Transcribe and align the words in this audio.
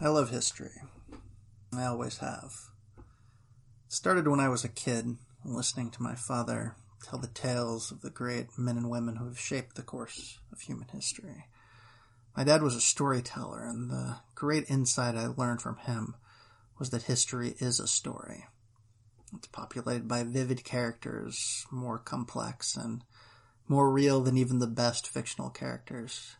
I 0.00 0.06
love 0.08 0.30
history. 0.30 0.80
I 1.76 1.84
always 1.84 2.18
have. 2.18 2.52
It 2.96 3.92
started 3.92 4.28
when 4.28 4.38
I 4.38 4.48
was 4.48 4.62
a 4.62 4.68
kid, 4.68 5.16
listening 5.44 5.90
to 5.90 6.02
my 6.02 6.14
father 6.14 6.76
tell 7.02 7.18
the 7.18 7.26
tales 7.26 7.90
of 7.90 8.02
the 8.02 8.10
great 8.10 8.56
men 8.56 8.76
and 8.76 8.90
women 8.90 9.16
who 9.16 9.26
have 9.26 9.40
shaped 9.40 9.74
the 9.74 9.82
course 9.82 10.38
of 10.52 10.60
human 10.60 10.86
history. 10.92 11.46
My 12.36 12.44
dad 12.44 12.62
was 12.62 12.76
a 12.76 12.80
storyteller, 12.80 13.64
and 13.64 13.90
the 13.90 14.18
great 14.36 14.70
insight 14.70 15.16
I 15.16 15.26
learned 15.26 15.62
from 15.62 15.78
him 15.78 16.14
was 16.78 16.90
that 16.90 17.04
history 17.04 17.56
is 17.58 17.80
a 17.80 17.88
story. 17.88 18.46
It's 19.34 19.48
populated 19.48 20.06
by 20.06 20.22
vivid 20.22 20.62
characters, 20.62 21.66
more 21.72 21.98
complex 21.98 22.76
and 22.76 23.02
more 23.66 23.90
real 23.90 24.20
than 24.20 24.38
even 24.38 24.60
the 24.60 24.68
best 24.68 25.08
fictional 25.08 25.50
characters. 25.50 26.36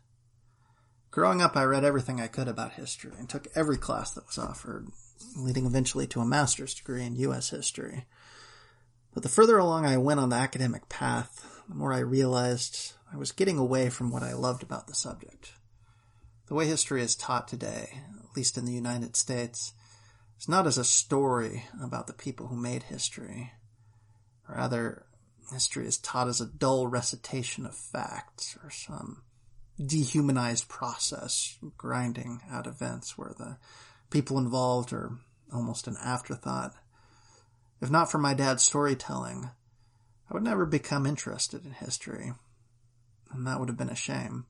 Growing 1.18 1.42
up, 1.42 1.56
I 1.56 1.64
read 1.64 1.82
everything 1.82 2.20
I 2.20 2.28
could 2.28 2.46
about 2.46 2.74
history 2.74 3.10
and 3.18 3.28
took 3.28 3.48
every 3.56 3.76
class 3.76 4.12
that 4.12 4.28
was 4.28 4.38
offered, 4.38 4.86
leading 5.34 5.66
eventually 5.66 6.06
to 6.06 6.20
a 6.20 6.24
master's 6.24 6.74
degree 6.74 7.04
in 7.04 7.16
U.S. 7.16 7.50
history. 7.50 8.06
But 9.12 9.24
the 9.24 9.28
further 9.28 9.58
along 9.58 9.84
I 9.84 9.96
went 9.96 10.20
on 10.20 10.28
the 10.28 10.36
academic 10.36 10.88
path, 10.88 11.60
the 11.68 11.74
more 11.74 11.92
I 11.92 11.98
realized 11.98 12.92
I 13.12 13.16
was 13.16 13.32
getting 13.32 13.58
away 13.58 13.90
from 13.90 14.12
what 14.12 14.22
I 14.22 14.32
loved 14.32 14.62
about 14.62 14.86
the 14.86 14.94
subject. 14.94 15.54
The 16.46 16.54
way 16.54 16.66
history 16.66 17.02
is 17.02 17.16
taught 17.16 17.48
today, 17.48 17.98
at 18.20 18.36
least 18.36 18.56
in 18.56 18.64
the 18.64 18.70
United 18.70 19.16
States, 19.16 19.72
is 20.38 20.48
not 20.48 20.68
as 20.68 20.78
a 20.78 20.84
story 20.84 21.64
about 21.82 22.06
the 22.06 22.12
people 22.12 22.46
who 22.46 22.56
made 22.56 22.84
history. 22.84 23.54
Rather, 24.48 25.04
history 25.52 25.84
is 25.84 25.98
taught 25.98 26.28
as 26.28 26.40
a 26.40 26.46
dull 26.46 26.86
recitation 26.86 27.66
of 27.66 27.74
facts 27.74 28.56
or 28.62 28.70
some 28.70 29.22
dehumanized 29.84 30.68
process, 30.68 31.58
grinding 31.76 32.40
out 32.50 32.66
events 32.66 33.16
where 33.16 33.34
the 33.38 33.58
people 34.10 34.38
involved 34.38 34.92
are 34.92 35.18
almost 35.52 35.86
an 35.86 35.96
afterthought. 36.02 36.74
If 37.80 37.90
not 37.90 38.10
for 38.10 38.18
my 38.18 38.34
dad's 38.34 38.62
storytelling, 38.62 39.50
I 40.30 40.34
would 40.34 40.42
never 40.42 40.66
become 40.66 41.06
interested 41.06 41.64
in 41.64 41.72
history. 41.72 42.32
And 43.30 43.46
that 43.46 43.60
would 43.60 43.68
have 43.68 43.78
been 43.78 43.88
a 43.88 43.94
shame. 43.94 44.46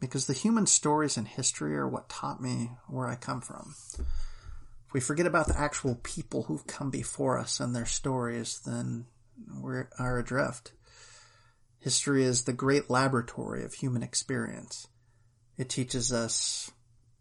Because 0.00 0.26
the 0.26 0.34
human 0.34 0.66
stories 0.66 1.16
in 1.16 1.24
history 1.24 1.76
are 1.76 1.88
what 1.88 2.08
taught 2.08 2.42
me 2.42 2.72
where 2.88 3.06
I 3.06 3.14
come 3.14 3.40
from. 3.40 3.74
If 3.98 4.92
we 4.92 5.00
forget 5.00 5.26
about 5.26 5.46
the 5.46 5.58
actual 5.58 5.98
people 6.02 6.44
who've 6.44 6.66
come 6.66 6.90
before 6.90 7.38
us 7.38 7.60
and 7.60 7.74
their 7.74 7.86
stories, 7.86 8.60
then 8.66 9.06
we 9.62 9.82
are 9.98 10.18
adrift. 10.18 10.72
History 11.86 12.24
is 12.24 12.42
the 12.42 12.52
great 12.52 12.90
laboratory 12.90 13.62
of 13.62 13.74
human 13.74 14.02
experience. 14.02 14.88
It 15.56 15.68
teaches 15.68 16.12
us 16.12 16.72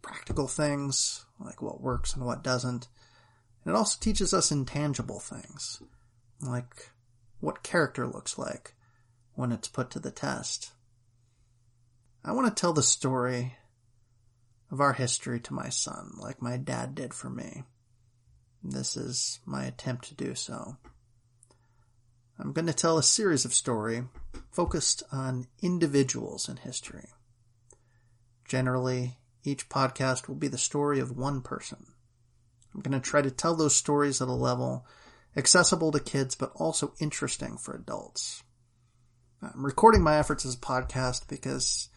practical 0.02 0.48
things, 0.48 1.24
like 1.40 1.62
what 1.62 1.82
works 1.82 2.16
and 2.16 2.26
what 2.26 2.44
doesn't. 2.44 2.88
And 3.64 3.76
it 3.76 3.78
also 3.78 4.00
teaches 4.02 4.34
us 4.34 4.52
intangible 4.52 5.20
things, 5.20 5.84
like 6.42 6.90
what 7.42 7.62
character 7.62 8.08
looks 8.08 8.40
like 8.40 8.74
when 9.36 9.52
it's 9.52 9.68
put 9.68 9.92
to 9.92 10.00
the 10.00 10.10
test. 10.10 10.72
I 12.24 12.32
want 12.32 12.48
to 12.48 12.60
tell 12.60 12.74
the 12.74 12.82
story 12.82 13.58
of 14.72 14.82
our 14.82 14.94
history 14.94 15.40
to 15.42 15.54
my 15.54 15.70
son, 15.70 16.14
like 16.18 16.42
my 16.42 16.58
dad 16.58 16.96
did 16.96 17.14
for 17.14 17.30
me. 17.30 17.66
This 18.64 18.98
is 18.98 19.42
my 19.46 19.66
attempt 19.66 20.08
to 20.08 20.16
do 20.16 20.34
so. 20.34 20.78
I'm 22.38 22.52
going 22.52 22.68
to 22.68 22.74
tell 22.74 22.98
a 22.98 23.04
series 23.04 23.46
of 23.46 23.54
story 23.54 24.04
focused 24.52 25.04
on 25.12 25.48
individuals 25.62 26.50
in 26.50 26.58
history. 26.58 27.10
Generally, 28.46 29.18
each 29.44 29.70
podcast 29.70 30.28
will 30.28 30.36
be 30.36 30.48
the 30.48 30.58
story 30.58 31.00
of 31.00 31.18
one 31.18 31.42
person. 31.42 31.86
I'm 32.74 32.82
going 32.82 33.00
to 33.00 33.10
try 33.10 33.22
to 33.22 33.32
tell 33.32 33.56
those 33.56 33.76
stories 33.76 34.22
at 34.22 34.28
a 34.28 34.34
level 34.34 34.86
accessible 35.38 35.92
to 35.92 36.00
kids 36.00 36.36
but 36.36 36.52
also 36.56 36.94
interesting 37.00 37.58
for 37.58 37.74
adults. 37.74 38.44
I'm 39.42 39.66
recording 39.66 40.02
my 40.02 40.18
efforts 40.18 40.46
as 40.46 40.56
a 40.56 40.60
podcast 40.60 41.28
because 41.28 41.90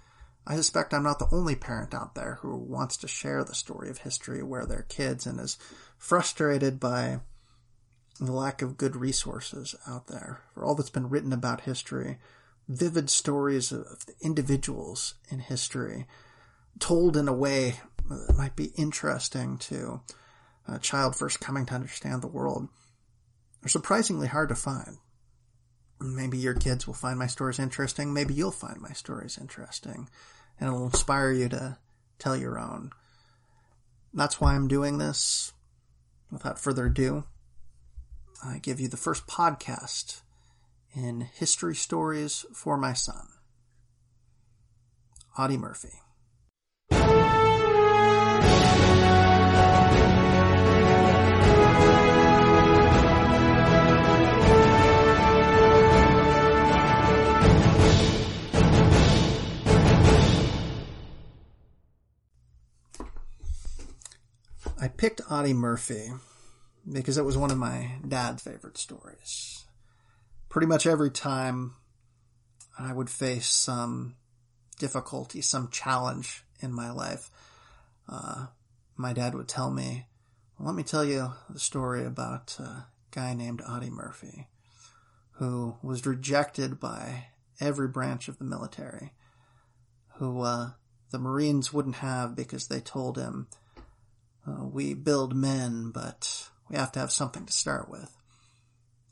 I 0.47 0.57
suspect 0.57 0.95
I'm 0.95 1.03
not 1.03 1.19
the 1.19 1.29
only 1.33 1.57
parent 1.57 1.95
out 1.95 2.15
there 2.15 2.39
who 2.43 2.57
wants 2.57 2.97
to 2.99 3.09
share 3.09 3.45
the 3.45 3.55
story 3.55 3.91
of 3.91 3.99
history 3.99 4.43
where 4.43 4.67
their 4.67 4.83
kids 4.89 5.27
and 5.27 5.41
is 5.41 5.59
frustrated 5.97 6.79
by 6.79 7.21
the 8.21 8.33
lack 8.33 8.63
of 8.63 8.77
good 8.77 8.97
resources 8.97 9.75
out 9.87 10.09
there 10.09 10.41
for 10.53 10.65
all 10.65 10.75
that's 10.75 10.91
been 10.91 11.09
written 11.09 11.33
about 11.33 11.63
history, 11.63 12.19
vivid 12.69 13.09
stories 13.09 13.73
of 13.73 14.05
individuals 14.21 15.15
in 15.31 15.39
history, 15.39 16.07
told 16.79 17.17
in 17.17 17.29
a 17.29 17.33
way 17.33 17.81
that 18.09 18.37
might 18.37 18.57
be 18.57 18.73
interesting 18.77 19.59
to 19.59 20.01
a 20.67 20.79
child 20.79 21.17
first 21.17 21.41
coming 21.41 21.65
to 21.67 21.75
understand 21.75 22.23
the 22.23 22.29
world, 22.29 22.69
are 23.65 23.69
surprisingly 23.69 24.27
hard 24.27 24.49
to 24.49 24.55
find. 24.55 24.99
Maybe 26.01 26.39
your 26.39 26.55
kids 26.55 26.87
will 26.87 26.95
find 26.95 27.19
my 27.19 27.27
stories 27.27 27.59
interesting. 27.59 28.13
Maybe 28.13 28.35
you'll 28.35 28.51
find 28.51 28.81
my 28.81 28.93
stories 28.93 29.39
interesting, 29.39 30.09
and 30.61 30.69
it'll 30.69 30.87
inspire 30.87 31.33
you 31.33 31.49
to 31.49 31.79
tell 32.19 32.37
your 32.37 32.59
own. 32.59 32.91
That's 34.15 34.41
why 34.41 34.55
I'm 34.55 34.69
doing 34.69 34.99
this. 34.99 35.53
Without 36.31 36.59
further 36.59 36.87
ado, 36.87 37.25
I 38.45 38.59
give 38.59 38.79
you 38.79 38.89
the 38.89 38.97
first 38.97 39.27
podcast 39.27 40.21
in 40.95 41.23
History 41.23 41.75
Stories 41.75 42.47
for 42.55 42.77
My 42.77 42.93
Son. 42.93 43.27
Audie 45.37 45.57
Murphy. 45.57 46.01
I 64.81 64.87
picked 64.87 65.21
Audie 65.29 65.55
Murphy 65.55 66.13
because 66.93 67.19
it 67.19 67.25
was 67.25 67.37
one 67.37 67.51
of 67.51 67.59
my 67.59 67.93
dad's 68.07 68.43
favorite 68.43 68.79
stories. 68.79 69.65
Pretty 70.49 70.67
much 70.67 70.87
every 70.87 71.11
time 71.11 71.75
I 72.79 72.93
would 72.93 73.11
face 73.11 73.49
some 73.49 74.17
difficulty, 74.79 75.41
some 75.41 75.69
challenge 75.71 76.45
in 76.61 76.73
my 76.73 76.91
life, 76.91 77.31
uh, 78.09 78.47
my 78.97 79.13
dad 79.13 79.35
would 79.35 79.49
tell 79.49 79.71
me, 79.71 80.07
well, 80.59 80.69
let 80.69 80.77
me 80.77 80.83
tell 80.83 81.05
you 81.05 81.33
the 81.51 81.61
story 81.61 82.05
about 82.05 82.59
a 82.59 82.87
guy 83.11 83.35
named 83.35 83.63
Audie 83.69 83.91
Murphy 83.91 84.49
who 85.39 85.77
was 85.83 86.05
rejected 86.05 86.81
by 86.81 87.27
every 87.61 87.87
branch 87.87 88.27
of 88.29 88.39
the 88.39 88.45
military, 88.45 89.13
who 90.17 90.41
uh, 90.41 90.71
the 91.11 91.19
Marines 91.19 91.73
wouldn't 91.73 91.97
have 91.97 92.35
because 92.35 92.67
they 92.67 92.81
told 92.81 93.17
him, 93.17 93.47
uh, 94.47 94.65
we 94.65 94.95
build 94.95 95.37
men, 95.37 95.93
but 95.93 96.49
we 96.71 96.77
have 96.77 96.93
to 96.93 97.01
have 97.01 97.13
something 97.13 97.47
to 97.47 97.53
start 97.53 97.89
with. 97.89 98.15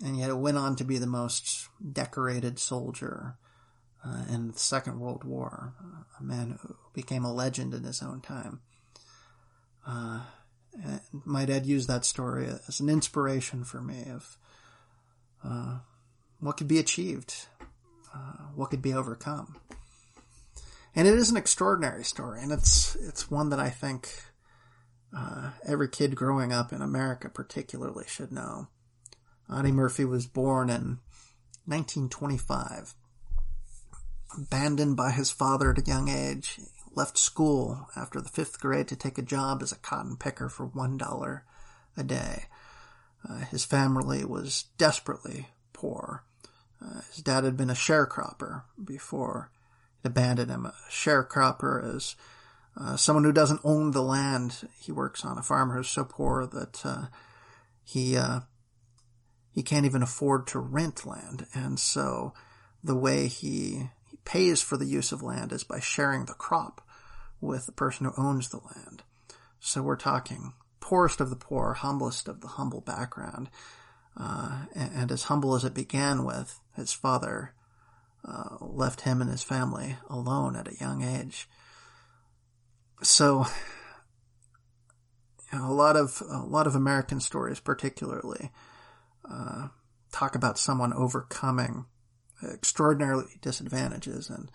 And 0.05 0.19
yet 0.19 0.31
it 0.31 0.39
went 0.39 0.59
on 0.59 0.77
to 0.77 0.85
be 0.85 0.99
the 0.99 1.07
most 1.07 1.69
decorated 1.93 2.59
soldier 2.59 3.37
uh, 4.05 4.25
in 4.31 4.49
the 4.53 4.59
Second 4.59 5.01
World 5.01 5.25
War, 5.25 5.75
a 6.21 6.23
man 6.23 6.59
who 6.61 6.77
became 6.93 7.25
a 7.25 7.33
legend 7.33 7.73
in 7.75 7.85
his 7.85 8.03
own 8.03 8.21
time. 8.21 8.61
Uh, 9.87 10.21
my 11.25 11.45
dad 11.45 11.65
used 11.65 11.89
that 11.89 12.05
story 12.05 12.47
as 12.69 12.81
an 12.81 12.89
inspiration 12.89 13.65
for 13.65 13.81
me 13.81 14.05
of 14.11 14.37
uh, 15.43 15.79
what 16.41 16.57
could 16.57 16.69
be 16.69 16.79
achieved, 16.79 17.47
uh, 18.15 18.49
what 18.55 18.71
could 18.71 18.83
be 18.83 18.93
overcome. 18.93 19.57
And 20.95 21.07
it 21.07 21.15
is 21.15 21.31
an 21.31 21.37
extraordinary 21.37 22.05
story, 22.05 22.43
and 22.43 22.53
it's 22.53 22.97
it's 22.97 23.31
one 23.31 23.51
that 23.51 23.61
I 23.61 23.69
think 23.69 24.09
uh, 25.17 25.51
every 25.67 25.89
kid 25.89 26.15
growing 26.15 26.53
up 26.53 26.73
in 26.73 26.83
America 26.83 27.29
particularly 27.29 28.05
should 28.07 28.31
know. 28.31 28.69
Audie 29.51 29.73
Murphy 29.73 30.05
was 30.05 30.27
born 30.27 30.69
in 30.69 30.99
1925. 31.65 32.95
Abandoned 34.37 34.97
by 34.97 35.13
his 35.13 35.31
father 35.31 35.71
at 35.71 35.79
a 35.79 35.89
young 35.89 36.09
age, 36.09 36.57
he 36.57 36.65
left 36.95 37.17
school 37.17 37.89
after 37.97 38.21
the 38.21 38.29
fifth 38.29 38.61
grade 38.61 38.89
to 38.89 38.97
take 38.97 39.17
a 39.17 39.23
job 39.23 39.63
as 39.63 39.73
a 39.73 39.77
cotton 39.77 40.17
picker 40.17 40.49
for 40.49 40.67
one 40.67 40.99
dollar 40.99 41.45
a 41.97 42.03
day. 42.03 42.45
Uh, 43.27 43.39
his 43.39 43.65
family 43.65 44.25
was 44.25 44.65
desperately 44.77 45.49
poor. 45.73 46.25
Uh, 46.85 47.01
his 47.13 47.23
dad 47.23 47.45
had 47.45 47.57
been 47.57 47.71
a 47.71 47.75
sharecropper 47.75 48.63
before 48.83 49.51
he 50.03 50.09
abandoned 50.09 50.51
him. 50.51 50.67
A 50.67 50.75
sharecropper 50.91 51.97
is 51.97 52.17
uh, 52.79 52.97
someone 52.97 53.25
who 53.25 53.33
doesn't 53.33 53.61
own 53.65 53.93
the 53.93 54.03
land 54.03 54.69
he 54.81 54.93
works 54.93 55.25
on, 55.25 55.39
a 55.39 55.43
farmer 55.43 55.77
who's 55.77 55.89
so 55.89 56.05
poor 56.05 56.47
that 56.47 56.85
uh, 56.85 57.07
he 57.83 58.17
uh, 58.17 58.41
he 59.53 59.63
can't 59.63 59.87
even 59.87 60.03
afford 60.03 60.47
to 60.49 60.59
rent 60.59 61.07
land, 61.07 61.47
and 61.55 61.79
so 61.79 62.35
the 62.85 62.95
way 62.95 63.27
he, 63.27 63.89
he 64.09 64.17
pays 64.25 64.63
for 64.63 64.77
the 64.77 64.87
use 64.87 65.13
of 65.13 65.23
land 65.23 65.53
is 65.53 65.65
by 65.65 65.81
sharing 65.81 66.27
the 66.27 66.35
crop 66.35 66.87
with 67.41 67.67
the 67.67 67.73
person 67.73 68.07
who 68.07 68.23
owns 68.23 68.51
the 68.51 68.61
land. 68.75 69.03
So 69.61 69.83
we're 69.83 69.97
talking 69.97 70.53
poorest 70.81 71.21
of 71.21 71.31
the 71.31 71.37
poor, 71.37 71.75
humblest 71.75 72.29
of 72.29 72.41
the 72.41 72.47
humble 72.47 72.81
background. 72.81 73.51
Uh, 74.17 74.67
and, 74.75 74.91
and, 74.95 75.13
as 75.13 75.25
humble 75.25 75.55
as 75.55 75.65
it 75.65 75.75
began 75.75 76.25
with, 76.25 76.61
his 76.75 76.93
father 76.93 77.53
uh, 78.27 78.57
left 78.61 79.03
him 79.03 79.21
and 79.21 79.29
his 79.29 79.43
family 79.43 79.97
alone 80.09 80.57
at 80.57 80.69
a 80.69 80.77
young 80.77 81.03
age. 81.03 81.49
So, 83.03 83.47
you 85.53 85.59
know, 85.59 85.71
a 85.71 85.73
lot 85.73 85.97
of 85.97 86.23
a 86.29 86.39
lot 86.39 86.67
of 86.67 86.75
American 86.75 87.21
stories, 87.21 87.61
particularly, 87.61 88.51
uh, 89.31 89.69
talk 90.13 90.35
about 90.35 90.59
someone 90.59 90.93
overcoming 90.93 91.87
extraordinary 92.43 93.25
disadvantages, 93.41 94.31
and 94.31 94.51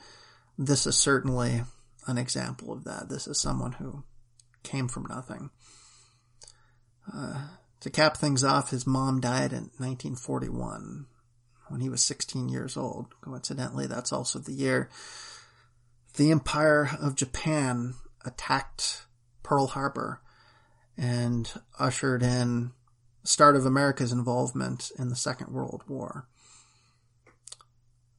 this 0.57 0.85
is 0.85 0.97
certainly 0.97 1.63
an 2.07 2.17
example 2.17 2.71
of 2.71 2.83
that. 2.83 3.09
This 3.09 3.27
is 3.27 3.39
someone 3.39 3.73
who 3.73 4.03
came 4.63 4.87
from 4.87 5.05
nothing. 5.05 5.49
Uh, 7.13 7.47
to 7.79 7.89
cap 7.89 8.17
things 8.17 8.43
off, 8.43 8.69
his 8.69 8.85
mom 8.85 9.19
died 9.19 9.51
in 9.51 9.71
1941 9.77 11.07
when 11.69 11.81
he 11.81 11.89
was 11.89 12.03
16 12.03 12.49
years 12.49 12.77
old. 12.77 13.07
Coincidentally, 13.21 13.87
that's 13.87 14.11
also 14.11 14.39
the 14.39 14.53
year 14.53 14.89
the 16.15 16.31
Empire 16.31 16.89
of 17.01 17.15
Japan 17.15 17.93
attacked 18.25 19.05
Pearl 19.43 19.67
Harbor 19.67 20.21
and 20.97 21.51
ushered 21.79 22.23
in 22.23 22.71
start 23.23 23.55
of 23.55 23.65
America's 23.65 24.11
involvement 24.11 24.91
in 24.97 25.09
the 25.09 25.15
Second 25.15 25.51
World 25.53 25.83
War. 25.87 26.27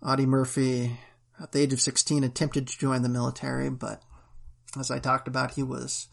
Audie 0.02 0.26
Murphy, 0.26 0.98
at 1.40 1.52
the 1.52 1.60
age 1.60 1.72
of 1.72 1.80
16, 1.80 2.24
attempted 2.24 2.66
to 2.66 2.78
join 2.78 3.02
the 3.02 3.08
military, 3.08 3.70
but 3.70 4.02
as 4.78 4.90
I 4.90 4.98
talked 4.98 5.28
about, 5.28 5.52
he 5.52 5.62
was 5.62 6.08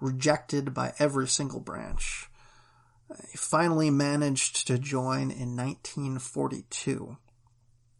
rejected 0.00 0.74
by 0.74 0.92
every 0.98 1.26
single 1.26 1.60
branch. 1.60 2.28
He 3.30 3.36
finally 3.36 3.90
managed 3.90 4.66
to 4.66 4.78
join 4.78 5.30
in 5.30 5.56
1942 5.56 7.16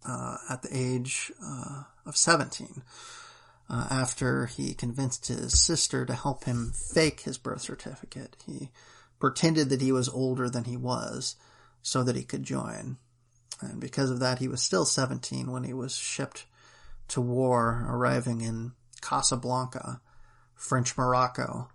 uh, 0.06 0.36
at 0.50 0.62
the 0.62 0.68
age 0.72 1.32
uh, 1.44 1.84
of 2.06 2.16
17 2.16 2.82
uh, 3.68 3.86
after 3.90 4.46
he 4.46 4.74
convinced 4.74 5.28
his 5.28 5.58
sister 5.60 6.04
to 6.04 6.14
help 6.14 6.44
him 6.44 6.72
fake 6.72 7.20
his 7.20 7.38
birth 7.38 7.62
certificate. 7.62 8.36
He 8.46 8.70
pretended 9.18 9.68
that 9.70 9.80
he 9.80 9.92
was 9.92 10.08
older 10.08 10.50
than 10.50 10.64
he 10.64 10.76
was 10.76 11.36
so 11.82 12.02
that 12.02 12.16
he 12.16 12.24
could 12.24 12.42
join. 12.42 12.98
And 13.60 13.80
because 13.80 14.10
of 14.10 14.20
that, 14.20 14.38
he 14.38 14.48
was 14.48 14.62
still 14.62 14.84
17 14.84 15.50
when 15.50 15.64
he 15.64 15.72
was 15.72 15.94
shipped 15.94 16.46
to 17.08 17.20
war, 17.20 17.86
arriving 17.88 18.40
in 18.40 18.72
Casablanca, 19.00 20.00
French 20.54 20.96
Morocco, 20.96 21.68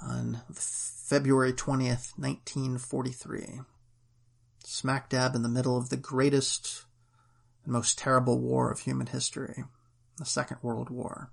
on 0.00 0.40
February 0.52 1.52
20th, 1.52 2.12
1943. 2.16 3.60
Smack 4.64 5.08
dab 5.08 5.34
in 5.34 5.42
the 5.42 5.48
middle 5.48 5.76
of 5.76 5.88
the 5.88 5.96
greatest 5.96 6.84
and 7.64 7.72
most 7.72 7.98
terrible 7.98 8.38
war 8.38 8.70
of 8.70 8.80
human 8.80 9.06
history, 9.06 9.64
the 10.18 10.24
Second 10.24 10.58
World 10.62 10.90
War. 10.90 11.30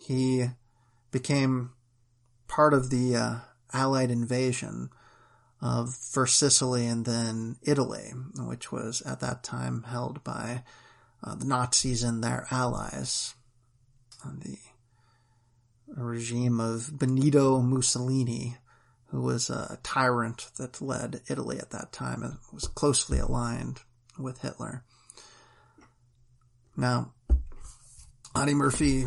He 0.00 0.46
became 1.10 1.70
part 2.48 2.74
of 2.74 2.90
the 2.90 3.16
uh, 3.16 3.36
Allied 3.72 4.10
invasion 4.10 4.90
of 5.60 5.94
first 5.94 6.38
Sicily 6.38 6.86
and 6.86 7.04
then 7.04 7.56
Italy, 7.62 8.12
which 8.36 8.72
was 8.72 9.00
at 9.02 9.20
that 9.20 9.42
time 9.44 9.84
held 9.84 10.24
by 10.24 10.64
uh, 11.22 11.36
the 11.36 11.44
Nazis 11.44 12.02
and 12.02 12.22
their 12.22 12.46
allies. 12.50 13.34
the 14.24 14.58
regime 15.94 16.58
of 16.58 16.98
Benito 16.98 17.60
Mussolini, 17.60 18.56
who 19.06 19.22
was 19.22 19.50
a 19.50 19.78
tyrant 19.82 20.50
that 20.56 20.80
led 20.80 21.20
Italy 21.28 21.58
at 21.58 21.70
that 21.70 21.92
time 21.92 22.22
and 22.22 22.38
was 22.52 22.66
closely 22.66 23.18
aligned 23.18 23.80
with 24.18 24.40
Hitler. 24.40 24.84
Now, 26.76 27.12
Audie 28.34 28.54
Murphy 28.54 29.06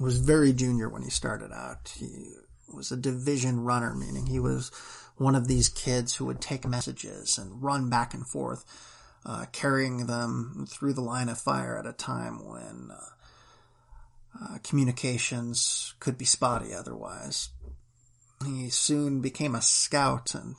was 0.00 0.16
very 0.16 0.52
junior 0.52 0.88
when 0.88 1.02
he 1.02 1.10
started 1.10 1.52
out. 1.52 1.92
He 1.96 2.32
was 2.72 2.90
a 2.90 2.96
division 2.96 3.60
runner, 3.60 3.94
meaning 3.94 4.26
he 4.26 4.40
was 4.40 4.70
one 5.16 5.34
of 5.34 5.48
these 5.48 5.68
kids 5.68 6.16
who 6.16 6.24
would 6.24 6.40
take 6.40 6.66
messages 6.66 7.36
and 7.36 7.62
run 7.62 7.90
back 7.90 8.14
and 8.14 8.26
forth, 8.26 8.64
uh, 9.26 9.44
carrying 9.52 10.06
them 10.06 10.66
through 10.66 10.94
the 10.94 11.02
line 11.02 11.28
of 11.28 11.38
fire 11.38 11.76
at 11.76 11.86
a 11.86 11.92
time 11.92 12.42
when 12.48 12.90
uh, 12.90 14.44
uh, 14.44 14.58
communications 14.64 15.92
could 16.00 16.16
be 16.16 16.24
spotty 16.24 16.72
otherwise. 16.72 17.50
He 18.46 18.70
soon 18.70 19.20
became 19.20 19.54
a 19.54 19.60
scout 19.60 20.34
and 20.34 20.56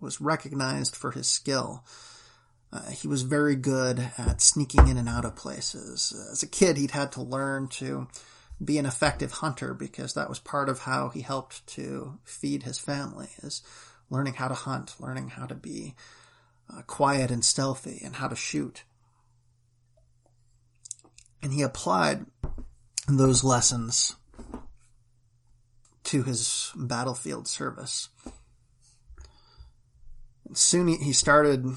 was 0.00 0.20
recognized 0.20 0.94
for 0.94 1.10
his 1.10 1.26
skill. 1.26 1.82
Uh, 2.74 2.90
he 2.90 3.06
was 3.06 3.22
very 3.22 3.54
good 3.54 4.10
at 4.18 4.40
sneaking 4.40 4.88
in 4.88 4.96
and 4.96 5.08
out 5.08 5.24
of 5.24 5.36
places. 5.36 6.12
As 6.32 6.42
a 6.42 6.48
kid, 6.48 6.76
he'd 6.76 6.90
had 6.90 7.12
to 7.12 7.22
learn 7.22 7.68
to 7.68 8.08
be 8.62 8.78
an 8.78 8.86
effective 8.86 9.30
hunter 9.30 9.74
because 9.74 10.14
that 10.14 10.28
was 10.28 10.40
part 10.40 10.68
of 10.68 10.80
how 10.80 11.08
he 11.08 11.20
helped 11.20 11.64
to 11.68 12.18
feed 12.24 12.64
his 12.64 12.78
family 12.78 13.28
is 13.44 13.62
learning 14.10 14.34
how 14.34 14.48
to 14.48 14.54
hunt, 14.54 14.96
learning 14.98 15.28
how 15.28 15.46
to 15.46 15.54
be 15.54 15.94
uh, 16.72 16.82
quiet 16.82 17.30
and 17.30 17.44
stealthy 17.44 18.00
and 18.04 18.16
how 18.16 18.26
to 18.26 18.36
shoot. 18.36 18.82
And 21.40 21.52
he 21.52 21.62
applied 21.62 22.26
those 23.06 23.44
lessons 23.44 24.16
to 26.04 26.24
his 26.24 26.72
battlefield 26.74 27.46
service. 27.46 28.08
And 30.46 30.56
soon 30.56 30.88
he 30.88 31.12
started 31.12 31.76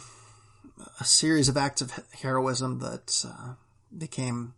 a 0.99 1.05
series 1.05 1.49
of 1.49 1.57
acts 1.57 1.81
of 1.81 1.91
heroism 2.21 2.79
that 2.79 3.25
uh, 3.27 3.53
became 3.95 4.53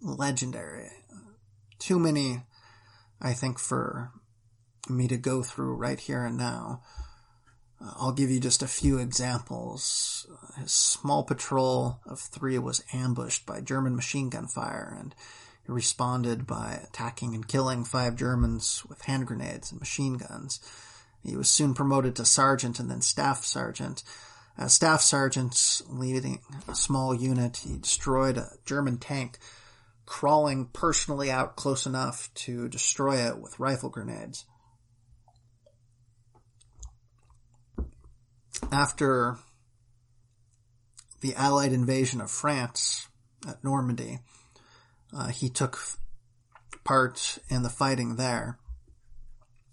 legendary. 0.00 0.88
Too 1.78 1.98
many, 1.98 2.42
I 3.20 3.32
think, 3.32 3.58
for 3.58 4.12
me 4.88 5.08
to 5.08 5.16
go 5.16 5.42
through 5.42 5.74
right 5.74 5.98
here 5.98 6.24
and 6.24 6.36
now. 6.36 6.82
Uh, 7.80 7.92
I'll 7.96 8.12
give 8.12 8.30
you 8.30 8.40
just 8.40 8.62
a 8.62 8.68
few 8.68 8.98
examples. 8.98 10.26
His 10.56 10.72
small 10.72 11.22
patrol 11.22 12.00
of 12.06 12.18
three 12.18 12.58
was 12.58 12.84
ambushed 12.92 13.46
by 13.46 13.60
German 13.60 13.94
machine 13.94 14.30
gun 14.30 14.48
fire, 14.48 14.96
and 14.98 15.14
he 15.64 15.72
responded 15.72 16.46
by 16.46 16.80
attacking 16.82 17.34
and 17.34 17.46
killing 17.46 17.84
five 17.84 18.16
Germans 18.16 18.84
with 18.88 19.02
hand 19.02 19.26
grenades 19.26 19.70
and 19.70 19.80
machine 19.80 20.14
guns. 20.14 20.60
He 21.22 21.36
was 21.36 21.50
soon 21.50 21.74
promoted 21.74 22.16
to 22.16 22.24
sergeant 22.24 22.80
and 22.80 22.90
then 22.90 23.02
staff 23.02 23.44
sergeant. 23.44 24.02
As 24.58 24.74
staff 24.74 25.02
sergeant, 25.02 25.82
leading 25.88 26.40
a 26.66 26.74
small 26.74 27.14
unit, 27.14 27.58
he 27.58 27.78
destroyed 27.78 28.36
a 28.36 28.50
German 28.66 28.98
tank, 28.98 29.38
crawling 30.04 30.66
personally 30.66 31.30
out 31.30 31.54
close 31.54 31.86
enough 31.86 32.28
to 32.34 32.68
destroy 32.68 33.18
it 33.18 33.38
with 33.38 33.60
rifle 33.60 33.88
grenades. 33.88 34.46
After 38.72 39.38
the 41.20 41.36
Allied 41.36 41.72
invasion 41.72 42.20
of 42.20 42.30
France 42.30 43.06
at 43.46 43.62
Normandy, 43.62 44.18
uh, 45.16 45.28
he 45.28 45.48
took 45.48 45.78
part 46.82 47.38
in 47.48 47.62
the 47.62 47.70
fighting 47.70 48.16
there. 48.16 48.58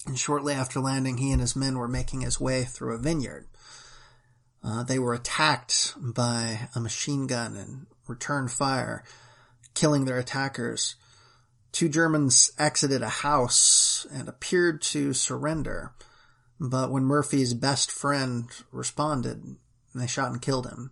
And 0.06 0.20
shortly 0.20 0.54
after 0.54 0.80
landing, 0.80 1.18
he 1.18 1.32
and 1.32 1.42
his 1.42 1.56
men 1.56 1.80
were 1.80 1.88
making 1.88 2.22
his 2.22 2.40
way 2.40 2.64
through 2.64 2.94
a 2.94 3.00
vineyard. 3.00 3.48
Uh, 4.66 4.82
they 4.82 4.98
were 4.98 5.14
attacked 5.14 5.94
by 5.96 6.68
a 6.74 6.80
machine 6.80 7.28
gun 7.28 7.56
and 7.56 7.86
returned 8.08 8.52
fire, 8.52 9.04
killing 9.76 10.06
their 10.06 10.18
attackers. 10.18 10.96
Two 11.72 11.88
Germans 11.88 12.52
exited 12.58 13.04
a 13.04 13.10
house 13.10 14.08
and 14.12 14.28
appeared 14.28 14.82
to 14.82 15.14
surrender, 15.14 15.94
but 16.60 16.90
when 16.90 17.04
Murphy's 17.04 17.54
best 17.54 17.92
friend 17.92 18.50
responded, 18.72 19.58
they 19.94 20.08
shot 20.08 20.32
and 20.32 20.42
killed 20.42 20.68
him. 20.68 20.92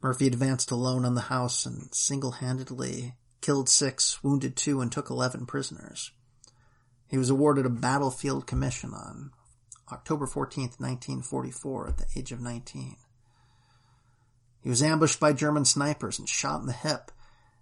Murphy 0.00 0.26
advanced 0.26 0.70
alone 0.70 1.04
on 1.04 1.14
the 1.14 1.22
house 1.22 1.66
and 1.66 1.94
single-handedly 1.94 3.14
killed 3.42 3.68
six, 3.68 4.24
wounded 4.24 4.56
two, 4.56 4.80
and 4.80 4.90
took 4.90 5.10
11 5.10 5.44
prisoners. 5.44 6.12
He 7.08 7.18
was 7.18 7.28
awarded 7.28 7.66
a 7.66 7.70
battlefield 7.70 8.46
commission 8.46 8.94
on 8.94 9.32
October 9.92 10.26
14, 10.26 10.64
1944, 10.78 11.88
at 11.88 11.98
the 11.98 12.06
age 12.16 12.32
of 12.32 12.40
19. 12.40 12.96
He 14.62 14.68
was 14.68 14.82
ambushed 14.82 15.18
by 15.18 15.32
German 15.32 15.64
snipers 15.64 16.18
and 16.18 16.28
shot 16.28 16.60
in 16.60 16.66
the 16.66 16.72
hip, 16.72 17.10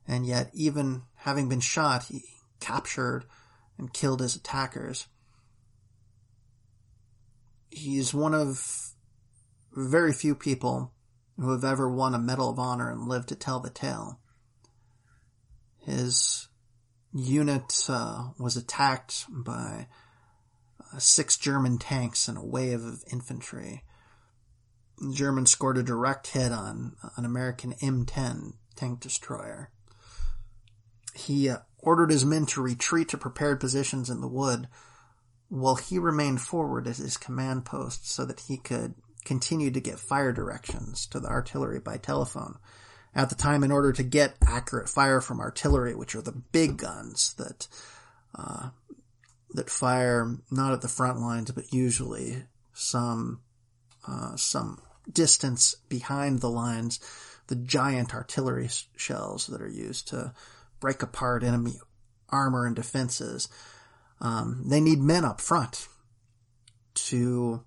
and 0.07 0.27
yet, 0.27 0.51
even 0.53 1.03
having 1.17 1.49
been 1.49 1.61
shot, 1.61 2.05
he 2.05 2.23
captured 2.61 3.25
and 3.77 3.93
killed 3.93 4.21
his 4.21 4.35
attackers. 4.35 5.07
He's 7.71 8.13
one 8.13 8.35
of 8.35 8.93
very 9.73 10.13
few 10.13 10.35
people 10.35 10.93
who 11.39 11.53
have 11.53 11.65
ever 11.65 11.89
won 11.89 12.15
a 12.15 12.19
Medal 12.19 12.51
of 12.51 12.59
Honor 12.59 12.91
and 12.91 13.07
lived 13.07 13.29
to 13.29 13.37
tell 13.37 13.61
the 13.61 13.71
tale. 13.71 14.19
His 15.79 16.49
unit 17.15 17.87
uh, 17.89 18.31
was 18.39 18.57
attacked 18.57 19.27
by 19.31 19.87
six 20.99 21.37
German 21.37 21.79
tanks 21.79 22.29
and 22.29 22.39
a 22.39 22.45
wave 22.45 22.83
of 22.85 23.05
infantry. 23.13 23.85
The 24.99 25.15
Germans 25.15 25.51
scored 25.51 25.79
a 25.79 25.83
direct 25.83 26.29
hit 26.29 26.51
on 26.51 26.97
an 27.17 27.25
American 27.25 27.75
M10 27.75 28.55
tank 28.75 29.01
destroyer. 29.01 29.71
He 31.15 31.49
uh, 31.49 31.59
ordered 31.79 32.11
his 32.11 32.25
men 32.25 32.47
to 32.47 32.63
retreat 32.63 33.09
to 33.11 33.19
prepared 33.19 33.61
positions 33.61 34.11
in 34.11 34.21
the 34.21 34.29
wood, 34.29 34.69
while 35.49 35.77
he 35.77 35.99
remained 35.99 36.41
forward 36.41 36.87
at 36.87 36.97
his 36.97 37.17
command 37.17 37.65
post 37.65 38.11
so 38.11 38.25
that 38.25 38.41
he 38.41 38.57
could 38.57 38.95
continue 39.25 39.71
to 39.71 39.81
get 39.81 39.99
fire 39.99 40.33
directions 40.33 41.07
to 41.07 41.21
the 41.21 41.29
artillery 41.29 41.81
by 41.81 41.97
telephone. 41.97 42.59
At 43.15 43.31
the 43.31 43.35
time, 43.35 43.65
in 43.65 43.73
order 43.73 43.93
to 43.93 44.03
get 44.03 44.37
accurate 44.47 44.89
fire 44.89 45.21
from 45.21 45.41
artillery, 45.41 45.95
which 45.95 46.15
are 46.15 46.23
the 46.23 46.33
big 46.53 46.77
guns 46.77 47.35
that 47.39 47.67
uh, 48.35 48.71
that 49.55 49.71
fire 49.71 50.37
not 50.51 50.73
at 50.73 50.83
the 50.83 50.89
front 50.89 51.21
lines, 51.21 51.51
but 51.51 51.73
usually 51.73 52.45
some 52.73 53.41
uh, 54.07 54.37
some 54.37 54.81
distance 55.11 55.75
behind 55.89 56.41
the 56.41 56.51
lines, 56.51 57.01
the 57.49 57.57
giant 57.57 58.15
artillery 58.15 58.69
shells 58.97 59.47
that 59.47 59.61
are 59.61 59.69
used 59.69 60.09
to 60.09 60.33
break 60.81 61.03
apart 61.03 61.43
enemy 61.43 61.75
armor 62.29 62.67
and 62.67 62.77
defenses. 62.77 63.49
Um, 64.21 64.65
they 64.67 64.81
need 64.81 65.01
men 65.01 65.25
up 65.25 65.41
front 65.41 65.89
to 66.95 67.63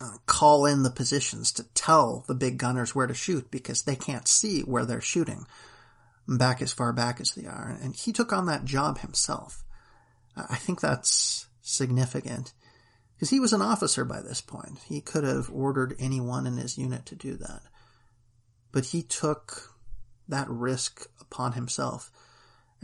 uh, 0.00 0.18
call 0.26 0.66
in 0.66 0.82
the 0.82 0.90
positions 0.90 1.52
to 1.52 1.64
tell 1.74 2.24
the 2.26 2.34
big 2.34 2.58
gunners 2.58 2.94
where 2.94 3.06
to 3.06 3.14
shoot 3.14 3.50
because 3.50 3.82
they 3.82 3.96
can't 3.96 4.28
see 4.28 4.60
where 4.62 4.84
they're 4.84 5.00
shooting 5.00 5.46
back 6.26 6.62
as 6.62 6.72
far 6.72 6.92
back 6.92 7.20
as 7.20 7.32
they 7.32 7.46
are. 7.46 7.76
And 7.82 7.94
he 7.94 8.12
took 8.12 8.32
on 8.32 8.46
that 8.46 8.64
job 8.64 8.98
himself. 8.98 9.63
I 10.36 10.56
think 10.56 10.80
that's 10.80 11.46
significant 11.62 12.52
because 13.14 13.30
he 13.30 13.40
was 13.40 13.52
an 13.52 13.62
officer 13.62 14.04
by 14.04 14.20
this 14.20 14.40
point. 14.40 14.78
He 14.86 15.00
could 15.00 15.24
have 15.24 15.50
ordered 15.50 15.94
anyone 15.98 16.46
in 16.46 16.56
his 16.56 16.76
unit 16.76 17.06
to 17.06 17.14
do 17.14 17.36
that. 17.36 17.62
But 18.72 18.86
he 18.86 19.02
took 19.02 19.74
that 20.28 20.48
risk 20.48 21.06
upon 21.20 21.52
himself 21.52 22.10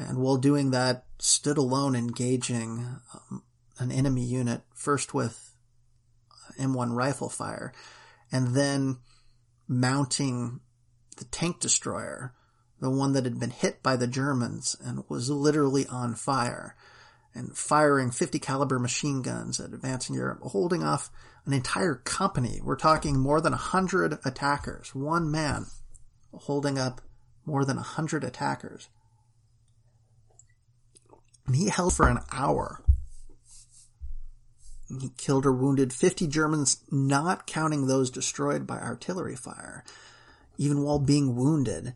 and 0.09 0.19
while 0.19 0.37
doing 0.37 0.71
that, 0.71 1.05
stood 1.19 1.59
alone 1.59 1.95
engaging 1.95 2.87
um, 3.13 3.43
an 3.79 3.93
enemy 3.93 4.25
unit, 4.25 4.63
first 4.75 5.13
with 5.13 5.55
M1 6.59 6.95
rifle 6.95 7.29
fire, 7.29 7.73
and 8.33 8.55
then 8.55 8.99
mounting 9.69 10.61
the 11.19 11.27
tank 11.27 11.61
destroyer, 11.61 12.33
the 12.81 12.91
one 12.91 13.13
that 13.13 13.25
had 13.25 13.39
been 13.39 13.51
hit 13.51 13.83
by 13.83 13.97
the 13.97 14.07
Germans 14.07 14.75
and 14.83 15.05
was 15.09 15.29
literally 15.29 15.87
on 15.87 16.15
fire, 16.15 16.75
and 17.35 17.57
firing 17.57 18.11
50 18.11 18.39
caliber 18.39 18.79
machine 18.79 19.23
guns 19.23 19.61
at 19.61 19.73
advancing 19.73 20.17
Europe, 20.17 20.41
holding 20.43 20.83
off 20.83 21.11
an 21.47 21.53
entire 21.53 21.95
company. 21.95 22.61
We're 22.63 22.77
talking 22.77 23.19
more 23.19 23.41
than 23.41 23.53
a 23.53 23.57
hundred 23.57 24.19
attackers, 24.25 24.95
one 24.95 25.31
man 25.31 25.67
holding 26.33 26.79
up 26.79 27.01
more 27.45 27.65
than 27.65 27.79
a 27.79 27.83
hundred 27.83 28.25
attackers. 28.25 28.89
And 31.47 31.57
he 31.57 31.69
held 31.69 31.95
for 31.95 32.09
an 32.09 32.19
hour. 32.33 32.85
He 35.01 35.11
killed 35.17 35.47
or 35.47 35.53
wounded 35.53 35.93
50 35.93 36.27
Germans, 36.27 36.79
not 36.91 37.47
counting 37.47 37.87
those 37.87 38.11
destroyed 38.11 38.67
by 38.67 38.79
artillery 38.79 39.37
fire, 39.37 39.85
even 40.59 40.83
while 40.83 40.99
being 40.99 41.37
wounded. 41.37 41.95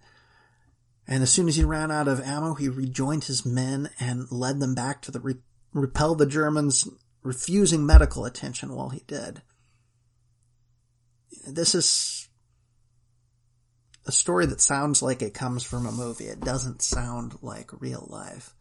And 1.06 1.22
as 1.22 1.30
soon 1.30 1.48
as 1.48 1.56
he 1.56 1.64
ran 1.64 1.90
out 1.90 2.08
of 2.08 2.20
ammo, 2.20 2.54
he 2.54 2.68
rejoined 2.68 3.24
his 3.24 3.44
men 3.44 3.90
and 4.00 4.30
led 4.32 4.60
them 4.60 4.74
back 4.74 5.02
to 5.02 5.10
the 5.10 5.20
re- 5.20 5.42
repel 5.72 6.14
the 6.14 6.26
Germans, 6.26 6.88
refusing 7.22 7.84
medical 7.84 8.24
attention 8.24 8.74
while 8.74 8.88
he 8.88 9.02
did. 9.06 9.42
This 11.46 11.74
is 11.74 12.28
a 14.06 14.12
story 14.12 14.46
that 14.46 14.60
sounds 14.60 15.02
like 15.02 15.22
it 15.22 15.34
comes 15.34 15.62
from 15.62 15.86
a 15.86 15.92
movie. 15.92 16.26
It 16.26 16.40
doesn't 16.40 16.82
sound 16.82 17.38
like 17.42 17.80
real 17.80 18.06
life. 18.08 18.54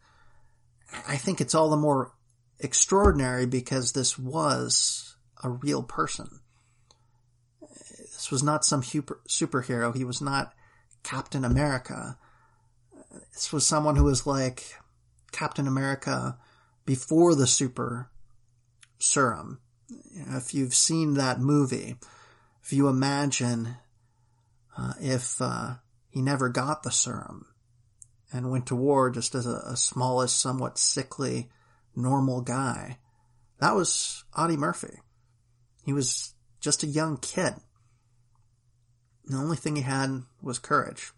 I 1.06 1.16
think 1.16 1.40
it's 1.40 1.54
all 1.54 1.70
the 1.70 1.76
more 1.76 2.12
extraordinary 2.58 3.46
because 3.46 3.92
this 3.92 4.18
was 4.18 5.16
a 5.42 5.48
real 5.50 5.82
person. 5.82 6.40
This 8.00 8.30
was 8.30 8.42
not 8.42 8.64
some 8.64 8.82
super, 8.82 9.20
superhero. 9.28 9.94
He 9.94 10.04
was 10.04 10.20
not 10.20 10.54
Captain 11.02 11.44
America. 11.44 12.16
This 13.32 13.52
was 13.52 13.66
someone 13.66 13.96
who 13.96 14.04
was 14.04 14.26
like 14.26 14.74
Captain 15.32 15.66
America 15.66 16.38
before 16.84 17.34
the 17.34 17.46
super 17.46 18.10
serum. 18.98 19.60
If 20.14 20.54
you've 20.54 20.74
seen 20.74 21.14
that 21.14 21.40
movie, 21.40 21.96
if 22.62 22.72
you 22.72 22.88
imagine 22.88 23.76
uh, 24.76 24.94
if 25.00 25.40
uh, 25.40 25.74
he 26.08 26.22
never 26.22 26.48
got 26.48 26.82
the 26.82 26.90
serum, 26.90 27.46
and 28.32 28.50
went 28.50 28.66
to 28.66 28.74
war 28.74 29.10
just 29.10 29.34
as 29.34 29.46
a, 29.46 29.62
a 29.64 29.76
smallest, 29.76 30.40
somewhat 30.40 30.76
sickly, 30.76 31.48
normal 31.94 32.40
guy. 32.40 32.98
That 33.60 33.76
was 33.76 34.24
Audie 34.36 34.56
Murphy. 34.56 34.98
He 35.84 35.92
was 35.92 36.34
just 36.60 36.82
a 36.82 36.88
young 36.88 37.16
kid. 37.16 37.54
The 39.26 39.36
only 39.36 39.56
thing 39.56 39.76
he 39.76 39.82
had 39.82 40.22
was 40.42 40.58
courage. 40.58 41.12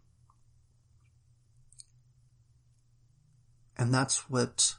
And 3.78 3.92
that's 3.92 4.30
what, 4.30 4.76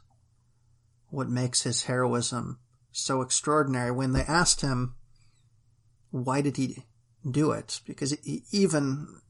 what 1.09 1.29
makes 1.29 1.63
his 1.63 1.83
heroism 1.83 2.59
so 2.91 3.21
extraordinary. 3.21 3.91
When 3.91 4.13
they 4.13 4.21
asked 4.21 4.61
him, 4.61 4.95
why 6.11 6.41
did 6.41 6.57
he 6.57 6.85
do 7.29 7.51
it? 7.51 7.81
Because 7.85 8.11
he, 8.23 8.43
even, 8.51 9.21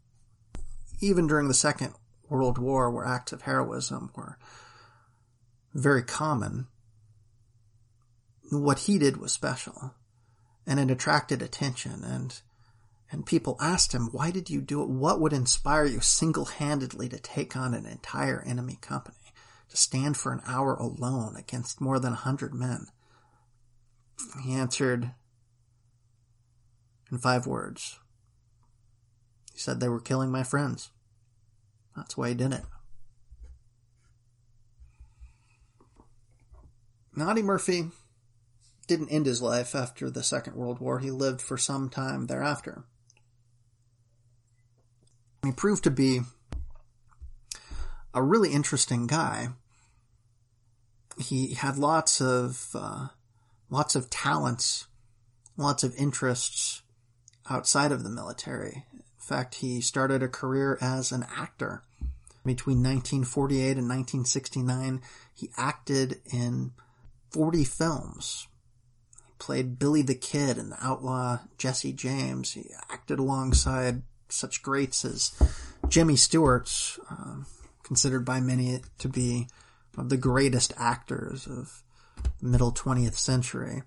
even 1.02 1.28
during 1.28 1.48
the 1.48 1.54
Second 1.54 1.94
World 2.30 2.58
War 2.58 2.90
where 2.90 3.06
acts 3.06 3.34
of 3.34 3.42
heroism 3.44 4.12
were 4.16 4.38
very 5.74 6.04
common, 6.04 6.68
what 8.52 8.80
he 8.80 8.98
did 8.98 9.18
was 9.18 9.34
special. 9.34 9.94
And 10.66 10.80
it 10.80 10.92
attracted 10.92 11.42
attention 11.42 12.04
and 12.04 12.42
and 13.10 13.26
people 13.26 13.56
asked 13.62 13.94
him, 13.94 14.10
why 14.12 14.32
did 14.32 14.50
you 14.50 14.60
do 14.60 14.82
it? 14.82 14.90
What 14.90 15.22
would 15.22 15.32
inspire 15.32 15.86
you 15.86 16.02
single-handedly 16.02 17.08
to 17.10 17.20
take 17.20 17.56
on 17.56 17.74
an 17.74 17.86
entire 17.86 18.44
enemy 18.46 18.78
company? 18.82 19.27
To 19.70 19.78
stand 19.78 20.18
for 20.18 20.32
an 20.32 20.42
hour 20.48 20.76
alone 20.76 21.36
against 21.36 21.82
more 21.82 22.00
than 22.00 22.14
a 22.14 22.18
hundred 22.18 22.54
men? 22.54 22.88
He 24.44 24.54
answered 24.54 25.12
in 27.12 27.18
five 27.18 27.46
words. 27.46 28.00
He 29.54 29.60
said 29.60 29.80
they 29.80 29.90
were 29.90 30.00
killing 30.00 30.32
my 30.32 30.44
friends. 30.44 30.92
That's 31.96 32.16
why 32.16 32.30
he 32.30 32.36
did 32.36 32.54
it. 32.54 32.64
Audie 37.20 37.42
Murphy 37.42 37.90
didn't 38.86 39.10
end 39.10 39.26
his 39.26 39.42
life 39.42 39.74
after 39.74 40.10
the 40.10 40.22
Second 40.22 40.56
World 40.56 40.80
War. 40.80 41.00
He 41.00 41.10
lived 41.10 41.42
for 41.42 41.58
some 41.58 41.90
time 41.90 42.28
thereafter. 42.28 42.84
He 45.44 45.52
proved 45.52 45.84
to 45.86 45.92
be 45.92 46.22
a 48.18 48.22
really 48.24 48.52
interesting 48.52 49.06
guy. 49.06 49.50
He 51.20 51.54
had 51.54 51.78
lots 51.78 52.20
of 52.20 52.70
uh, 52.74 53.10
lots 53.70 53.96
of 53.96 54.10
talents, 54.10 54.88
lots 55.56 55.84
of 55.84 55.96
interests 55.96 56.82
outside 57.50 57.92
of 57.92 58.04
the 58.04 58.10
military. 58.10 58.86
In 58.94 59.04
fact, 59.20 59.56
he 59.56 59.82
started 59.82 60.24
a 60.24 60.28
career 60.28 60.78
as 60.82 61.12
an 61.12 61.26
actor. 61.36 61.84
Between 62.44 62.78
1948 62.78 63.78
and 63.78 63.90
1969, 63.90 65.02
he 65.34 65.50
acted 65.58 66.22
in 66.32 66.72
40 67.32 67.66
films. 67.66 68.48
He 69.28 69.34
played 69.38 69.78
Billy 69.78 70.02
the 70.02 70.16
Kid 70.16 70.58
and 70.58 70.72
The 70.72 70.84
Outlaw 70.84 71.40
Jesse 71.58 71.94
James. 71.94 72.54
He 72.54 72.72
acted 72.90 73.20
alongside 73.20 74.02
such 74.30 74.64
greats 74.64 75.06
as 75.06 75.34
Jimmy 75.90 76.16
Stewart, 76.16 76.72
uh, 77.12 77.44
considered 77.88 78.26
by 78.26 78.42
many 78.42 78.82
to 79.00 79.08
be 79.08 79.48
one 79.96 80.06
of 80.06 80.10
the 80.10 80.18
greatest 80.18 80.74
actors 80.78 81.48
of 81.48 81.82
the 82.42 82.48
middle 82.48 82.72
20th 82.72 83.18
century. 83.18 83.82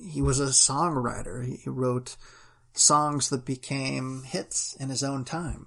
He 0.00 0.22
was 0.22 0.38
a 0.38 0.46
songwriter. 0.46 1.44
He 1.44 1.68
wrote 1.68 2.16
songs 2.72 3.28
that 3.30 3.44
became 3.44 4.22
hits 4.22 4.76
in 4.78 4.90
his 4.90 5.02
own 5.02 5.24
time. 5.24 5.66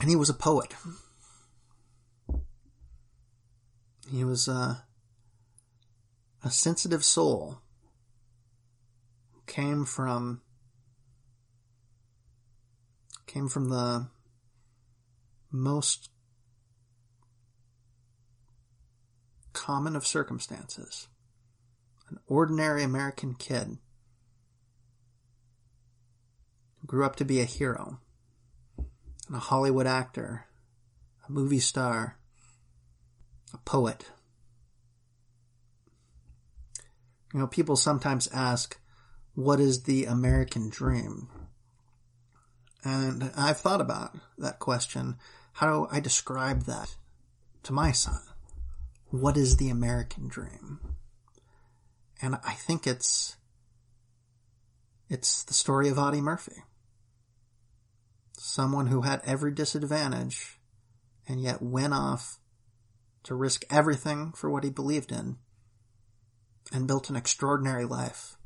And 0.00 0.08
he 0.08 0.16
was 0.16 0.30
a 0.30 0.34
poet. 0.34 0.74
He 4.10 4.24
was 4.24 4.48
a, 4.48 4.84
a 6.42 6.50
sensitive 6.50 7.04
soul 7.04 7.58
who 9.32 9.40
came 9.46 9.84
from 9.84 10.40
came 13.30 13.48
from 13.48 13.68
the 13.68 14.08
most 15.52 16.10
common 19.52 19.94
of 19.94 20.04
circumstances, 20.04 21.06
an 22.08 22.18
ordinary 22.26 22.82
American 22.82 23.34
kid 23.34 23.78
grew 26.84 27.04
up 27.04 27.14
to 27.14 27.24
be 27.24 27.40
a 27.40 27.44
hero 27.44 28.00
and 29.28 29.36
a 29.36 29.38
Hollywood 29.38 29.86
actor, 29.86 30.46
a 31.28 31.30
movie 31.30 31.60
star, 31.60 32.18
a 33.54 33.58
poet. 33.58 34.10
You 37.32 37.38
know, 37.38 37.46
people 37.46 37.76
sometimes 37.76 38.28
ask, 38.32 38.76
what 39.34 39.60
is 39.60 39.84
the 39.84 40.06
American 40.06 40.68
dream? 40.68 41.28
And 42.84 43.30
I've 43.36 43.58
thought 43.58 43.80
about 43.80 44.16
that 44.38 44.58
question. 44.58 45.16
How 45.54 45.66
do 45.66 45.88
I 45.90 46.00
describe 46.00 46.62
that 46.64 46.96
to 47.64 47.72
my 47.72 47.92
son? 47.92 48.20
What 49.10 49.36
is 49.36 49.56
the 49.56 49.68
American 49.68 50.28
dream? 50.28 50.80
And 52.22 52.36
I 52.44 52.52
think 52.52 52.86
it's, 52.86 53.36
it's 55.08 55.42
the 55.42 55.54
story 55.54 55.88
of 55.88 55.98
Audie 55.98 56.20
Murphy. 56.20 56.62
Someone 58.38 58.86
who 58.86 59.02
had 59.02 59.20
every 59.24 59.52
disadvantage 59.52 60.58
and 61.28 61.40
yet 61.40 61.60
went 61.60 61.92
off 61.92 62.38
to 63.24 63.34
risk 63.34 63.64
everything 63.70 64.32
for 64.32 64.48
what 64.48 64.64
he 64.64 64.70
believed 64.70 65.12
in 65.12 65.36
and 66.72 66.86
built 66.86 67.10
an 67.10 67.16
extraordinary 67.16 67.84
life. 67.84 68.36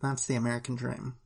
That's 0.00 0.26
the 0.26 0.34
American 0.34 0.74
dream. 0.74 1.16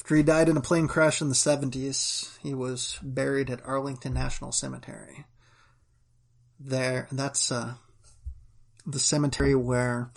After 0.00 0.16
he 0.16 0.22
died 0.22 0.48
in 0.48 0.56
a 0.56 0.62
plane 0.62 0.88
crash 0.88 1.20
in 1.20 1.28
the 1.28 1.34
70s, 1.34 2.38
he 2.38 2.54
was 2.54 2.98
buried 3.02 3.50
at 3.50 3.64
Arlington 3.66 4.14
National 4.14 4.50
Cemetery. 4.50 5.26
There, 6.58 7.06
that's 7.12 7.52
uh, 7.52 7.74
the 8.86 8.98
cemetery 8.98 9.54
where 9.54 10.10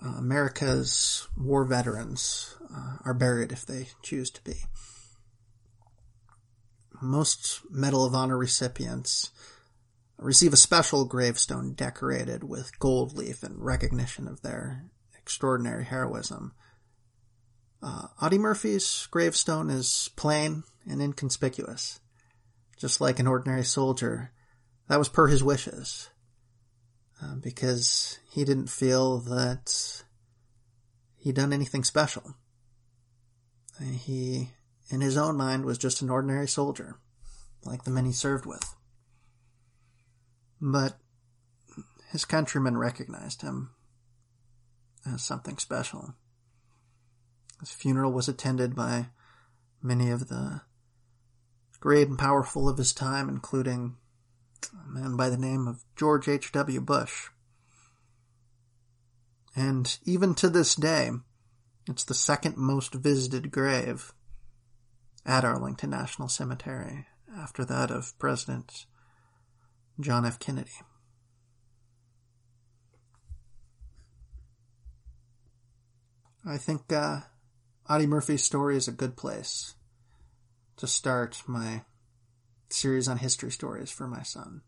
uh, 0.00 0.10
America's 0.10 1.26
war 1.36 1.64
veterans 1.64 2.54
uh, 2.72 2.98
are 3.04 3.12
buried 3.12 3.50
if 3.50 3.66
they 3.66 3.88
choose 4.00 4.30
to 4.30 4.44
be. 4.44 4.62
Most 7.02 7.62
Medal 7.68 8.04
of 8.04 8.14
Honor 8.14 8.38
recipients 8.38 9.32
receive 10.18 10.52
a 10.52 10.56
special 10.56 11.04
gravestone 11.04 11.74
decorated 11.74 12.44
with 12.44 12.78
gold 12.78 13.16
leaf 13.16 13.42
in 13.42 13.60
recognition 13.60 14.28
of 14.28 14.42
their 14.42 14.84
extraordinary 15.18 15.84
heroism. 15.84 16.52
Uh, 17.82 18.08
Audie 18.20 18.38
Murphy's 18.38 19.08
gravestone 19.10 19.70
is 19.70 20.10
plain 20.16 20.64
and 20.88 21.00
inconspicuous, 21.00 22.00
just 22.78 23.00
like 23.00 23.18
an 23.18 23.26
ordinary 23.26 23.64
soldier. 23.64 24.32
That 24.88 24.98
was 24.98 25.08
per 25.08 25.28
his 25.28 25.42
wishes, 25.42 26.10
uh, 27.22 27.36
because 27.36 28.18
he 28.30 28.44
didn't 28.44 28.68
feel 28.68 29.18
that 29.20 30.02
he'd 31.16 31.36
done 31.36 31.52
anything 31.52 31.84
special. 31.84 32.34
He, 33.80 34.50
in 34.90 35.00
his 35.00 35.16
own 35.16 35.36
mind, 35.38 35.64
was 35.64 35.78
just 35.78 36.02
an 36.02 36.10
ordinary 36.10 36.48
soldier, 36.48 36.98
like 37.64 37.84
the 37.84 37.90
men 37.90 38.04
he 38.04 38.12
served 38.12 38.44
with. 38.44 38.74
But 40.60 40.98
his 42.10 42.26
countrymen 42.26 42.76
recognized 42.76 43.40
him 43.40 43.70
as 45.06 45.22
something 45.22 45.56
special. 45.56 46.14
His 47.60 47.70
funeral 47.70 48.12
was 48.12 48.28
attended 48.28 48.74
by 48.74 49.08
many 49.82 50.10
of 50.10 50.28
the 50.28 50.62
great 51.78 52.08
and 52.08 52.18
powerful 52.18 52.68
of 52.68 52.78
his 52.78 52.92
time, 52.92 53.28
including 53.28 53.96
a 54.72 54.88
man 54.88 55.16
by 55.16 55.28
the 55.28 55.38
name 55.38 55.66
of 55.66 55.84
George 55.96 56.28
H.W. 56.28 56.80
Bush. 56.80 57.28
And 59.56 59.98
even 60.04 60.34
to 60.36 60.48
this 60.48 60.74
day, 60.74 61.10
it's 61.86 62.04
the 62.04 62.14
second 62.14 62.56
most 62.56 62.94
visited 62.94 63.50
grave 63.50 64.12
at 65.26 65.44
Arlington 65.44 65.90
National 65.90 66.28
Cemetery, 66.28 67.06
after 67.36 67.64
that 67.64 67.90
of 67.90 68.18
President 68.18 68.86
John 69.98 70.24
F. 70.24 70.38
Kennedy. 70.38 70.70
I 76.46 76.56
think 76.56 76.90
uh, 76.90 77.20
Audie 77.90 78.06
Murphy's 78.06 78.44
story 78.44 78.76
is 78.76 78.86
a 78.86 78.92
good 78.92 79.16
place 79.16 79.74
to 80.76 80.86
start 80.86 81.42
my 81.48 81.82
series 82.68 83.08
on 83.08 83.16
history 83.16 83.50
stories 83.50 83.90
for 83.90 84.06
my 84.06 84.22
son 84.22 84.60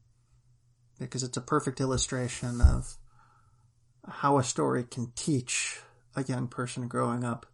because 0.99 1.23
it's 1.23 1.37
a 1.37 1.41
perfect 1.41 1.81
illustration 1.81 2.61
of 2.61 2.97
how 4.09 4.39
a 4.39 4.43
story 4.43 4.83
can 4.83 5.13
teach 5.15 5.79
a 6.17 6.25
young 6.25 6.49
person 6.49 6.89
growing 6.89 7.23
up 7.23 7.47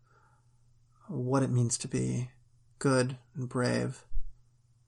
what 1.06 1.42
it 1.42 1.50
means 1.50 1.76
to 1.76 1.86
be 1.86 2.30
good 2.78 3.18
and 3.34 3.46
brave, 3.46 4.06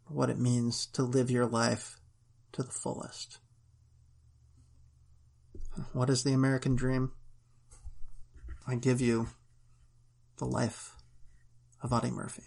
what 0.06 0.30
it 0.30 0.38
means 0.38 0.86
to 0.86 1.02
live 1.02 1.30
your 1.30 1.44
life 1.44 2.00
to 2.52 2.62
the 2.62 2.72
fullest. 2.72 3.36
What 5.92 6.08
is 6.08 6.22
the 6.22 6.32
American 6.32 6.74
dream? 6.74 7.12
I 8.66 8.76
give 8.76 9.02
you 9.02 9.28
the 10.40 10.46
life 10.46 10.96
of 11.82 11.92
Audie 11.92 12.10
Murphy. 12.10 12.44